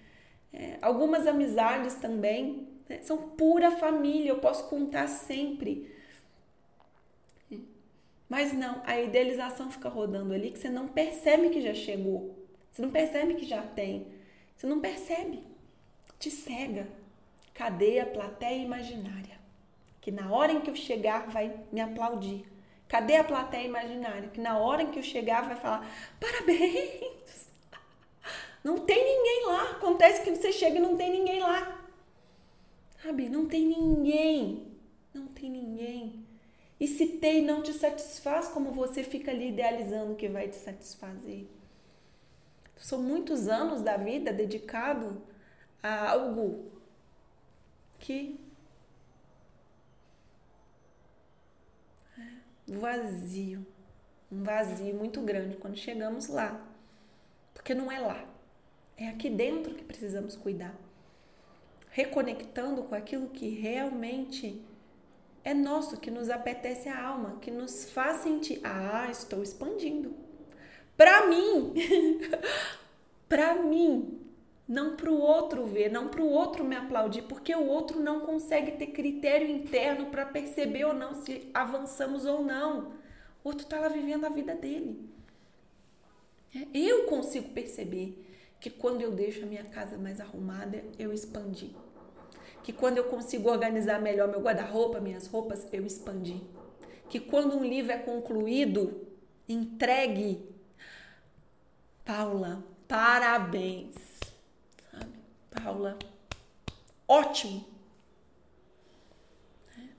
É, 0.52 0.76
algumas 0.82 1.26
amizades 1.26 1.94
também 1.94 2.68
né, 2.86 3.00
são 3.02 3.30
pura 3.30 3.70
família, 3.70 4.28
eu 4.28 4.38
posso 4.38 4.68
contar 4.68 5.08
sempre. 5.08 5.90
Mas 8.28 8.52
não, 8.52 8.82
a 8.84 9.00
idealização 9.00 9.70
fica 9.70 9.88
rodando 9.88 10.34
ali 10.34 10.50
que 10.50 10.58
você 10.58 10.68
não 10.68 10.88
percebe 10.88 11.48
que 11.48 11.60
já 11.62 11.72
chegou, 11.72 12.38
você 12.70 12.82
não 12.82 12.90
percebe 12.90 13.34
que 13.34 13.46
já 13.46 13.62
tem, 13.62 14.08
você 14.56 14.66
não 14.66 14.78
percebe, 14.78 15.42
te 16.18 16.30
cega. 16.30 16.86
Cadê 17.54 17.98
a 17.98 18.06
plateia 18.06 18.62
imaginária? 18.62 19.39
Que 20.00 20.10
na 20.10 20.32
hora 20.32 20.52
em 20.52 20.60
que 20.60 20.70
eu 20.70 20.76
chegar 20.76 21.28
vai 21.28 21.54
me 21.70 21.80
aplaudir. 21.80 22.46
Cadê 22.88 23.16
a 23.16 23.24
plateia 23.24 23.66
imaginária? 23.66 24.28
Que 24.28 24.40
na 24.40 24.58
hora 24.58 24.82
em 24.82 24.90
que 24.90 24.98
eu 24.98 25.02
chegar 25.02 25.42
vai 25.42 25.56
falar: 25.56 25.88
parabéns! 26.18 27.48
Não 28.64 28.78
tem 28.78 29.02
ninguém 29.02 29.46
lá. 29.46 29.70
Acontece 29.70 30.22
que 30.22 30.30
você 30.34 30.52
chega 30.52 30.76
e 30.76 30.82
não 30.82 30.94
tem 30.94 31.10
ninguém 31.10 31.40
lá. 31.40 31.80
Sabe? 33.02 33.30
Não 33.30 33.46
tem 33.46 33.64
ninguém. 33.64 34.66
Não 35.14 35.28
tem 35.28 35.48
ninguém. 35.48 36.26
E 36.78 36.86
se 36.86 37.06
tem, 37.06 37.42
não 37.42 37.62
te 37.62 37.72
satisfaz 37.72 38.48
como 38.48 38.70
você 38.70 39.02
fica 39.02 39.30
ali 39.30 39.48
idealizando 39.48 40.14
que 40.14 40.28
vai 40.28 40.48
te 40.48 40.56
satisfazer. 40.56 41.46
São 42.76 43.00
muitos 43.02 43.48
anos 43.48 43.82
da 43.82 43.96
vida 43.98 44.32
dedicado 44.32 45.22
a 45.82 46.12
algo 46.12 46.70
que 47.98 48.39
vazio, 52.78 53.66
um 54.30 54.42
vazio 54.42 54.94
muito 54.94 55.20
grande 55.20 55.56
quando 55.56 55.76
chegamos 55.76 56.28
lá. 56.28 56.64
Porque 57.52 57.74
não 57.74 57.90
é 57.90 57.98
lá. 57.98 58.24
É 58.96 59.08
aqui 59.08 59.28
dentro 59.28 59.74
que 59.74 59.84
precisamos 59.84 60.36
cuidar. 60.36 60.74
reconectando 61.90 62.84
com 62.84 62.94
aquilo 62.94 63.28
que 63.30 63.48
realmente 63.48 64.64
é 65.42 65.52
nosso, 65.52 65.98
que 65.98 66.10
nos 66.10 66.30
apetece 66.30 66.88
a 66.88 67.02
alma, 67.02 67.38
que 67.40 67.50
nos 67.50 67.90
faz 67.90 68.18
sentir, 68.18 68.60
ah, 68.62 69.08
estou 69.10 69.42
expandindo. 69.42 70.14
Para 70.96 71.26
mim, 71.26 71.74
para 73.28 73.54
mim, 73.54 74.20
não 74.70 74.94
para 74.94 75.10
o 75.10 75.20
outro 75.20 75.66
ver, 75.66 75.90
não 75.90 76.06
para 76.06 76.22
o 76.22 76.30
outro 76.30 76.62
me 76.62 76.76
aplaudir, 76.76 77.22
porque 77.22 77.52
o 77.52 77.66
outro 77.66 77.98
não 77.98 78.20
consegue 78.20 78.70
ter 78.70 78.86
critério 78.86 79.50
interno 79.50 80.06
para 80.06 80.24
perceber 80.24 80.84
ou 80.84 80.94
não 80.94 81.12
se 81.12 81.50
avançamos 81.52 82.24
ou 82.24 82.44
não. 82.44 82.92
O 83.42 83.48
outro 83.48 83.64
está 83.64 83.80
lá 83.80 83.88
vivendo 83.88 84.26
a 84.26 84.28
vida 84.28 84.54
dele. 84.54 85.10
É, 86.54 86.68
eu 86.72 87.06
consigo 87.06 87.48
perceber 87.48 88.24
que 88.60 88.70
quando 88.70 89.00
eu 89.00 89.10
deixo 89.10 89.42
a 89.42 89.46
minha 89.46 89.64
casa 89.64 89.98
mais 89.98 90.20
arrumada, 90.20 90.84
eu 90.96 91.12
expandi. 91.12 91.74
Que 92.62 92.72
quando 92.72 92.98
eu 92.98 93.04
consigo 93.08 93.50
organizar 93.50 94.00
melhor 94.00 94.28
meu 94.28 94.40
guarda-roupa, 94.40 95.00
minhas 95.00 95.26
roupas, 95.26 95.66
eu 95.72 95.84
expandi. 95.84 96.40
Que 97.08 97.18
quando 97.18 97.58
um 97.58 97.64
livro 97.64 97.90
é 97.90 97.98
concluído, 97.98 99.04
entregue, 99.48 100.48
Paula, 102.04 102.64
parabéns. 102.86 104.09
Paula, 105.80 105.98
ótimo. 107.08 107.64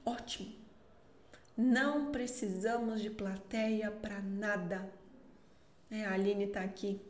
Ótimo. 0.06 0.54
Não 1.58 2.12
precisamos 2.12 3.02
de 3.02 3.10
plateia 3.10 3.90
para 3.90 4.22
nada. 4.22 4.88
É, 5.90 6.06
a 6.06 6.14
Aline 6.14 6.46
está 6.46 6.62
aqui 6.62 7.02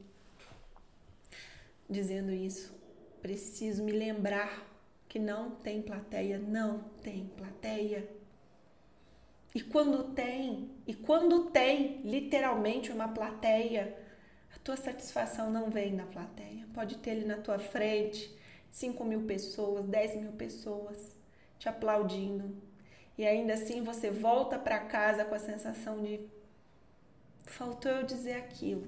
dizendo 1.90 2.32
isso. 2.32 2.74
Preciso 3.22 3.84
me 3.84 3.92
lembrar 3.92 4.66
que 5.10 5.20
não 5.20 5.52
tem 5.52 5.82
plateia, 5.82 6.40
não 6.40 6.80
tem 7.04 7.28
plateia. 7.36 8.10
E 9.54 9.62
quando 9.62 10.14
tem, 10.14 10.72
e 10.88 10.94
quando 10.94 11.52
tem 11.52 12.02
literalmente 12.04 12.90
uma 12.90 13.10
plateia, 13.10 13.98
a 14.56 14.60
tua 14.60 14.78
satisfação 14.78 15.52
não 15.52 15.70
vem 15.70 15.92
na 15.94 16.06
plateia. 16.06 16.66
Pode 16.74 16.98
ter 17.00 17.12
ali 17.12 17.26
na 17.26 17.38
tua 17.38 17.60
frente 17.60 18.40
5 18.72 19.04
mil 19.04 19.24
pessoas, 19.24 19.86
10 19.86 20.22
mil 20.22 20.32
pessoas 20.32 21.16
te 21.60 21.70
aplaudindo. 21.70 22.56
E 23.18 23.26
ainda 23.26 23.54
assim 23.54 23.84
você 23.84 24.10
volta 24.10 24.58
para 24.58 24.80
casa 24.80 25.26
com 25.26 25.36
a 25.36 25.40
sensação 25.40 26.02
de 26.02 26.20
faltou 27.46 27.92
eu 27.92 28.04
dizer 28.04 28.34
aquilo. 28.34 28.88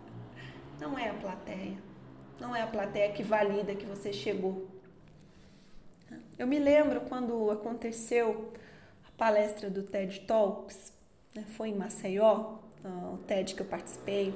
Não 0.80 0.98
é 0.98 1.10
a 1.10 1.14
plateia. 1.14 1.76
Não 2.40 2.56
é 2.56 2.62
a 2.62 2.66
plateia 2.66 3.12
que 3.12 3.22
valida 3.22 3.74
que 3.74 3.84
você 3.84 4.12
chegou. 4.12 4.66
Eu 6.38 6.46
me 6.46 6.58
lembro 6.58 7.02
quando 7.02 7.50
aconteceu 7.50 8.52
a 9.06 9.10
palestra 9.18 9.68
do 9.68 9.82
TED 9.82 10.20
Talks, 10.20 10.92
né? 11.34 11.44
foi 11.48 11.68
em 11.68 11.74
Maceió, 11.74 12.56
o 13.12 13.18
TED 13.26 13.54
que 13.54 13.60
eu 13.60 13.66
participei. 13.66 14.34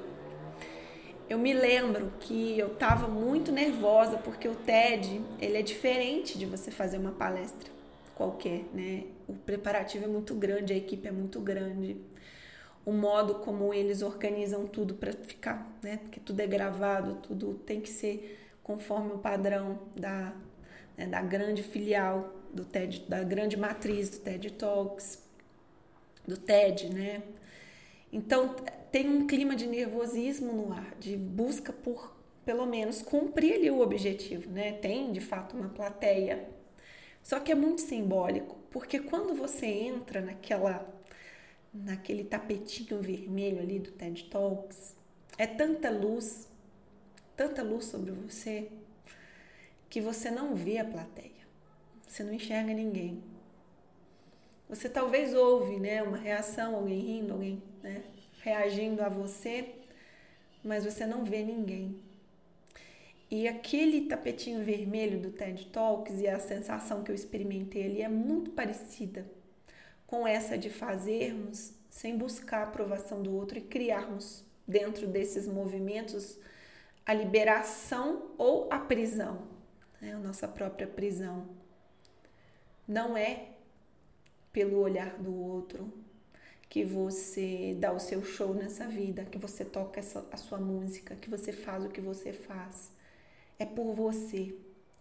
Eu 1.27 1.39
me 1.39 1.53
lembro 1.53 2.13
que 2.19 2.57
eu 2.59 2.73
estava 2.73 3.07
muito 3.07 3.51
nervosa 3.51 4.17
porque 4.17 4.47
o 4.47 4.53
TED 4.55 5.21
ele 5.41 5.57
é 5.57 5.61
diferente 5.63 6.37
de 6.37 6.45
você 6.45 6.69
fazer 6.69 6.99
uma 6.99 7.11
palestra 7.11 7.71
qualquer, 8.13 8.63
né? 8.71 9.05
O 9.27 9.33
preparativo 9.33 10.05
é 10.05 10.07
muito 10.07 10.35
grande, 10.35 10.71
a 10.71 10.75
equipe 10.75 11.07
é 11.07 11.11
muito 11.11 11.39
grande 11.39 11.97
o 12.85 12.91
modo 12.91 13.35
como 13.35 13.73
eles 13.73 14.03
organizam 14.03 14.67
tudo 14.67 14.93
para 14.93 15.11
ficar, 15.13 15.67
né? 15.81 15.97
Porque 15.97 16.19
tudo 16.19 16.39
é 16.39 16.45
gravado, 16.45 17.15
tudo 17.15 17.55
tem 17.55 17.81
que 17.81 17.89
ser 17.89 18.39
conforme 18.61 19.13
o 19.13 19.17
padrão 19.17 19.79
da, 19.95 20.31
né, 20.95 21.07
da 21.07 21.21
grande 21.21 21.63
filial 21.63 22.33
do 22.53 22.63
TED, 22.63 23.05
da 23.09 23.23
grande 23.23 23.57
matriz 23.57 24.09
do 24.11 24.19
TED 24.19 24.51
Talks, 24.53 25.19
do 26.27 26.37
TED, 26.37 26.93
né? 26.93 27.23
Então 28.15 28.55
tem 28.93 29.09
um 29.09 29.27
clima 29.27 29.57
de 29.57 29.67
nervosismo 29.67 30.53
no 30.53 30.71
ar, 30.71 30.95
de 30.97 31.17
busca 31.17 31.73
por 31.73 32.15
pelo 32.45 32.65
menos 32.65 33.01
cumprir 33.01 33.55
ali 33.55 33.69
o 33.69 33.81
objetivo, 33.81 34.49
né? 34.49 34.71
Tem 34.71 35.11
de 35.11 35.19
fato 35.19 35.57
uma 35.57 35.67
plateia. 35.67 36.47
Só 37.21 37.41
que 37.41 37.51
é 37.51 37.55
muito 37.55 37.81
simbólico, 37.81 38.55
porque 38.71 38.99
quando 38.99 39.35
você 39.35 39.65
entra 39.65 40.21
naquela 40.21 40.87
naquele 41.73 42.23
tapetinho 42.23 43.01
vermelho 43.01 43.59
ali 43.59 43.79
do 43.79 43.91
TED 43.91 44.29
Talks. 44.29 44.95
É 45.37 45.45
tanta 45.45 45.89
luz, 45.89 46.47
tanta 47.35 47.61
luz 47.61 47.83
sobre 47.83 48.11
você, 48.11 48.71
que 49.89 49.99
você 49.99 50.31
não 50.31 50.55
vê 50.55 50.77
a 50.77 50.85
plateia. 50.85 51.31
Você 52.07 52.23
não 52.23 52.33
enxerga 52.33 52.73
ninguém. 52.73 53.21
Você 54.67 54.89
talvez 54.89 55.33
ouve, 55.33 55.79
né, 55.79 56.01
uma 56.01 56.17
reação, 56.17 56.75
alguém 56.75 56.99
rindo, 56.99 57.33
alguém, 57.33 57.61
né, 57.83 58.03
reagindo 58.41 59.03
a 59.03 59.09
você, 59.09 59.75
mas 60.63 60.85
você 60.85 61.05
não 61.05 61.23
vê 61.23 61.43
ninguém. 61.43 61.99
E 63.29 63.47
aquele 63.47 64.07
tapetinho 64.07 64.63
vermelho 64.63 65.19
do 65.19 65.31
TED 65.31 65.67
Talks 65.67 66.19
e 66.19 66.27
a 66.27 66.39
sensação 66.39 67.03
que 67.03 67.11
eu 67.11 67.15
experimentei 67.15 67.85
ali 67.85 68.01
é 68.01 68.09
muito 68.09 68.51
parecida 68.51 69.25
com 70.05 70.27
essa 70.27 70.57
de 70.57 70.69
fazermos 70.69 71.73
sem 71.89 72.17
buscar 72.17 72.59
a 72.59 72.63
aprovação 72.63 73.21
do 73.21 73.35
outro 73.35 73.57
e 73.57 73.61
criarmos 73.61 74.43
dentro 74.67 75.07
desses 75.07 75.47
movimentos 75.47 76.37
a 77.05 77.13
liberação 77.13 78.31
ou 78.37 78.67
a 78.71 78.79
prisão, 78.79 79.47
né? 80.01 80.13
a 80.13 80.19
nossa 80.19 80.47
própria 80.47 80.87
prisão. 80.87 81.47
Não 82.87 83.15
é 83.15 83.54
pelo 84.55 84.79
olhar 84.79 85.17
do 85.17 85.35
outro 85.35 85.91
que 86.69 86.85
você 86.85 87.75
dá 87.77 87.91
o 87.91 87.99
seu 87.99 88.23
show 88.23 88.53
nessa 88.53 88.87
vida, 88.87 89.25
que 89.25 89.37
você 89.37 89.65
toca 89.65 89.99
essa, 89.99 90.25
a 90.31 90.37
sua 90.37 90.57
música, 90.57 91.13
que 91.17 91.29
você 91.29 91.51
faz 91.51 91.83
o 91.83 91.89
que 91.89 91.99
você 91.99 92.31
faz. 92.31 92.89
É 93.59 93.65
por 93.65 93.93
você. 93.93 94.55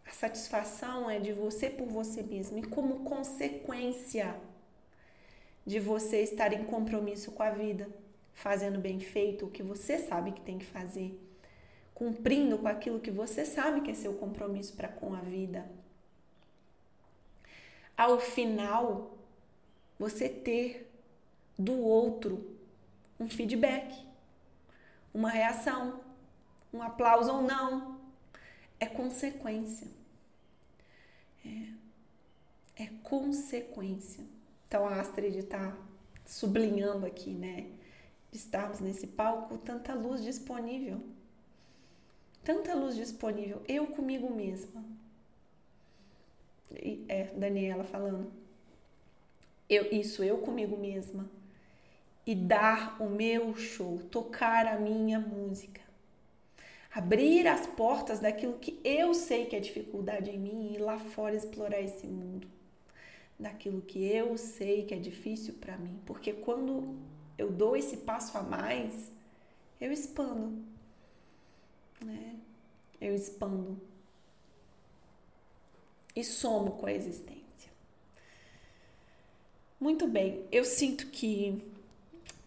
A 0.05 0.11
satisfação 0.11 1.09
é 1.09 1.21
de 1.21 1.33
você 1.33 1.71
por 1.71 1.87
você 1.87 2.21
mesmo. 2.21 2.59
E 2.59 2.65
como 2.65 3.05
consequência 3.05 4.35
de 5.65 5.79
você 5.79 6.23
estar 6.23 6.53
em 6.53 6.65
compromisso 6.65 7.31
com 7.31 7.45
a 7.45 7.51
vida, 7.51 7.89
fazendo 8.33 8.81
bem 8.81 8.99
feito 8.99 9.47
o 9.47 9.51
que 9.53 9.63
você 9.63 9.99
sabe 9.99 10.33
que 10.33 10.41
tem 10.41 10.59
que 10.59 10.67
fazer, 10.67 11.17
cumprindo 11.95 12.59
com 12.59 12.67
aquilo 12.67 12.99
que 12.99 13.11
você 13.13 13.45
sabe 13.45 13.83
que 13.83 13.93
é 13.93 13.95
seu 13.95 14.15
compromisso 14.15 14.75
para 14.75 14.89
com 14.89 15.15
a 15.15 15.21
vida. 15.21 15.65
Ao 17.97 18.19
final, 18.19 19.14
você 20.05 20.29
ter 20.29 20.87
do 21.59 21.81
outro 21.81 22.55
um 23.19 23.27
feedback, 23.27 24.07
uma 25.15 25.31
reação, 25.31 26.01
um 26.71 26.83
aplauso 26.83 27.33
ou 27.33 27.41
não, 27.41 27.99
é 28.79 28.85
consequência. 28.85 29.89
É, 31.43 32.83
é 32.85 32.87
consequência. 33.03 34.23
Então 34.69 34.87
a 34.87 35.01
Astrid 35.01 35.39
está 35.39 35.75
sublinhando 36.27 37.07
aqui, 37.07 37.31
né? 37.31 37.71
De 38.31 38.37
estarmos 38.37 38.81
nesse 38.81 39.07
palco, 39.07 39.57
tanta 39.57 39.95
luz 39.95 40.23
disponível. 40.23 41.01
Tanta 42.43 42.75
luz 42.75 42.95
disponível. 42.95 43.63
Eu 43.67 43.87
comigo 43.87 44.29
mesma. 44.35 44.85
É, 47.09 47.33
Daniela 47.35 47.85
falando. 47.85 48.44
Eu, 49.69 49.91
isso, 49.93 50.23
eu 50.23 50.39
comigo 50.39 50.77
mesma. 50.77 51.29
E 52.27 52.35
dar 52.35 53.01
o 53.01 53.09
meu 53.09 53.55
show, 53.57 53.99
tocar 54.11 54.67
a 54.67 54.79
minha 54.79 55.19
música. 55.19 55.81
Abrir 56.91 57.47
as 57.49 57.67
portas 57.67 58.21
daquilo 58.21 58.59
que 58.59 58.81
eu 58.85 59.15
sei 59.15 59.47
que 59.47 59.57
é 59.57 59.61
dificuldade 59.61 60.31
em 60.31 60.39
mim 60.39 60.69
e 60.69 60.75
ir 60.77 60.79
lá 60.79 60.99
fora 60.99 61.35
explorar 61.35 61.81
esse 61.81 62.07
mundo 62.07 62.47
daquilo 63.39 63.83
que 63.83 64.05
eu 64.05 64.39
sei 64.39 64.85
que 64.85 64.95
é 64.95 64.99
difícil 64.99 65.55
para 65.55 65.77
mim, 65.77 65.99
porque 66.07 66.33
quando 66.33 66.97
eu 67.37 67.51
dou 67.51 67.77
esse 67.77 67.99
passo 67.99 68.39
a 68.39 68.43
mais, 68.43 69.11
eu 69.81 69.93
expando, 69.93 70.63
né? 72.01 72.37
Eu 73.01 73.15
expando 73.15 73.81
e 76.15 76.23
somo 76.23 76.73
com 76.73 76.87
a 76.87 76.93
existência. 76.93 77.44
Muito 79.85 80.07
bem, 80.09 80.47
eu 80.51 80.65
sinto 80.65 81.09
que 81.09 81.63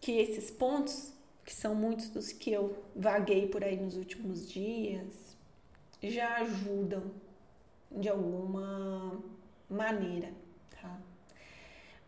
que 0.02 0.12
esses 0.14 0.50
pontos, 0.50 1.14
que 1.46 1.54
são 1.54 1.76
muitos 1.76 2.10
dos 2.10 2.32
que 2.32 2.52
eu 2.52 2.84
vaguei 2.96 3.48
por 3.48 3.64
aí 3.64 3.78
nos 3.78 3.96
últimos 3.96 4.50
dias, 4.50 5.38
já 6.02 6.38
ajudam 6.38 7.04
de 7.92 8.10
alguma 8.10 9.22
maneira 9.70 10.30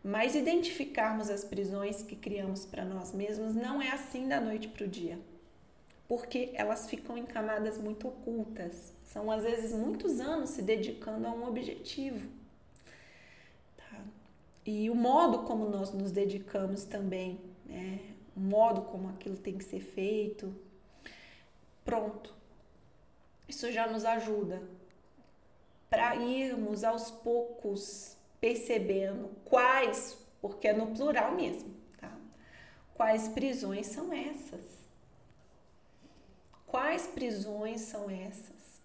mas 0.02 0.34
identificarmos 0.34 1.30
as 1.30 1.44
prisões 1.44 2.02
que 2.02 2.16
criamos 2.16 2.64
para 2.64 2.84
nós 2.84 3.12
mesmos 3.12 3.54
não 3.54 3.80
é 3.80 3.90
assim 3.92 4.26
da 4.26 4.40
noite 4.40 4.66
para 4.66 4.84
o 4.84 4.88
dia. 4.88 5.16
porque 6.08 6.50
elas 6.54 6.90
ficam 6.90 7.16
em 7.16 7.24
camadas 7.24 7.78
muito 7.78 8.08
ocultas. 8.08 8.92
São 9.06 9.30
às 9.30 9.44
vezes 9.44 9.72
muitos 9.72 10.18
anos 10.18 10.50
se 10.50 10.62
dedicando 10.62 11.24
a 11.28 11.30
um 11.30 11.46
objetivo. 11.46 12.39
E 14.64 14.90
o 14.90 14.94
modo 14.94 15.40
como 15.40 15.68
nós 15.68 15.92
nos 15.92 16.12
dedicamos 16.12 16.84
também, 16.84 17.40
né? 17.64 17.98
o 18.36 18.40
modo 18.40 18.82
como 18.82 19.08
aquilo 19.08 19.36
tem 19.36 19.56
que 19.56 19.64
ser 19.64 19.80
feito. 19.80 20.54
Pronto. 21.84 22.34
Isso 23.48 23.72
já 23.72 23.86
nos 23.86 24.04
ajuda 24.04 24.62
para 25.88 26.14
irmos 26.16 26.84
aos 26.84 27.10
poucos 27.10 28.16
percebendo 28.40 29.28
quais, 29.44 30.16
porque 30.40 30.68
é 30.68 30.72
no 30.72 30.88
plural 30.88 31.34
mesmo, 31.34 31.74
tá? 31.98 32.16
Quais 32.94 33.28
prisões 33.28 33.88
são 33.88 34.12
essas? 34.12 34.80
Quais 36.66 37.08
prisões 37.08 37.80
são 37.80 38.08
essas? 38.08 38.80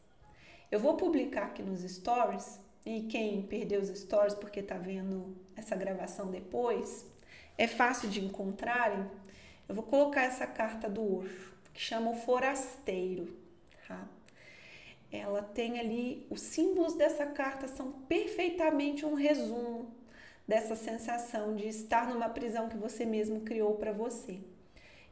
Eu 0.72 0.80
vou 0.80 0.98
publicar 0.98 1.44
aqui 1.44 1.62
nos 1.62 1.82
stories 1.82 2.60
e 2.86 3.02
quem 3.04 3.42
perdeu 3.42 3.82
os 3.82 3.90
stories 3.90 4.36
porque 4.36 4.62
tá 4.62 4.78
vendo 4.78 5.36
essa 5.56 5.76
gravação 5.76 6.30
depois, 6.30 7.06
é 7.58 7.68
fácil 7.68 8.10
de 8.10 8.24
encontrarem. 8.24 9.06
Eu 9.68 9.74
vou 9.74 9.84
colocar 9.84 10.22
essa 10.24 10.46
carta 10.46 10.88
do 10.88 11.18
Osho, 11.18 11.54
que 11.74 11.82
chama 11.82 12.12
o 12.12 12.16
forasteiro, 12.16 13.36
tá? 13.88 14.08
ela 15.12 15.42
tem 15.42 15.80
ali 15.80 16.26
os 16.30 16.42
símbolos 16.42 16.94
dessa 16.96 17.26
carta 17.26 17.68
são 17.68 17.92
perfeitamente 17.92 19.06
um 19.06 19.14
resumo 19.14 19.94
dessa 20.48 20.76
sensação 20.76 21.56
de 21.56 21.68
estar 21.68 22.08
numa 22.08 22.30
prisão 22.30 22.70
que 22.70 22.78
você 22.78 23.06
mesmo 23.06 23.42
criou 23.42 23.76
para 23.76 23.92
você. 23.92 24.40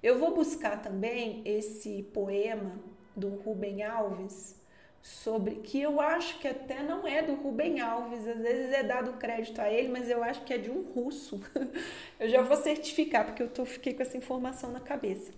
Eu 0.01 0.19
vou 0.19 0.35
buscar 0.35 0.81
também 0.81 1.41
esse 1.45 2.03
poema 2.13 2.79
do 3.15 3.29
Rubem 3.29 3.83
Alves 3.83 4.55
sobre 5.03 5.57
que 5.57 5.79
eu 5.79 6.01
acho 6.01 6.39
que 6.39 6.47
até 6.47 6.81
não 6.81 7.05
é 7.05 7.21
do 7.21 7.35
Rubem 7.35 7.79
Alves, 7.79 8.27
às 8.27 8.39
vezes 8.39 8.71
é 8.71 8.81
dado 8.81 9.13
crédito 9.19 9.59
a 9.59 9.69
ele, 9.69 9.89
mas 9.89 10.09
eu 10.09 10.23
acho 10.23 10.43
que 10.43 10.53
é 10.53 10.57
de 10.57 10.71
um 10.71 10.81
russo. 10.81 11.39
eu 12.19 12.29
já 12.29 12.41
vou 12.41 12.57
certificar 12.57 13.25
porque 13.25 13.43
eu 13.43 13.49
tô, 13.49 13.65
fiquei 13.65 13.93
com 13.93 14.01
essa 14.01 14.17
informação 14.17 14.71
na 14.71 14.79
cabeça, 14.79 15.31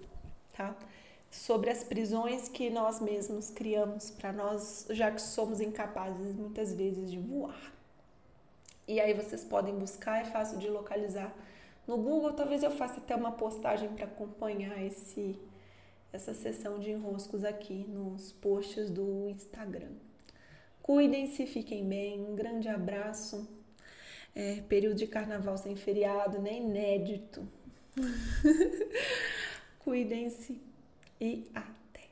tá? 0.55 0.75
sobre 1.35 1.69
as 1.69 1.83
prisões 1.83 2.47
que 2.47 2.69
nós 2.69 3.01
mesmos 3.01 3.49
criamos 3.49 4.09
para 4.09 4.31
nós, 4.31 4.87
já 4.89 5.11
que 5.11 5.21
somos 5.21 5.59
incapazes 5.59 6.33
muitas 6.33 6.73
vezes 6.73 7.11
de 7.11 7.19
voar. 7.19 7.73
E 8.87 9.01
aí 9.01 9.13
vocês 9.13 9.43
podem 9.43 9.75
buscar, 9.75 10.21
é 10.21 10.25
fácil 10.25 10.57
de 10.59 10.69
localizar 10.69 11.33
no 11.85 11.97
Google. 11.97 12.33
Talvez 12.33 12.63
eu 12.63 12.71
faça 12.71 12.99
até 12.99 13.15
uma 13.15 13.33
postagem 13.33 13.89
para 13.89 14.05
acompanhar 14.05 14.81
esse 14.81 15.37
essa 16.15 16.33
sessão 16.33 16.79
de 16.79 16.91
enroscos 16.91 17.43
aqui 17.43 17.85
nos 17.89 18.31
posts 18.31 18.89
do 18.89 19.29
Instagram. 19.29 19.91
Cuidem-se, 20.81 21.45
fiquem 21.45 21.87
bem. 21.87 22.21
Um 22.21 22.35
grande 22.35 22.69
abraço. 22.69 23.47
É, 24.33 24.61
período 24.61 24.95
de 24.95 25.07
carnaval 25.07 25.57
sem 25.57 25.75
feriado, 25.75 26.39
né? 26.41 26.57
Inédito. 26.57 27.47
Cuidem-se 29.79 30.61
e 31.19 31.45
até! 31.53 32.09